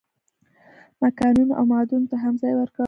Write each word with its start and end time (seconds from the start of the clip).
ما 1.01 1.09
کانونو 1.19 1.53
او 1.59 1.63
معادنو 1.71 2.09
ته 2.11 2.15
هم 2.23 2.33
ځای 2.41 2.53
ورکړ. 2.55 2.79